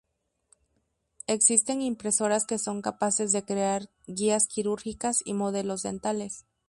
[1.27, 6.47] Existen impresoras que son capaces de crear guías quirúrgicas y modelos dentales.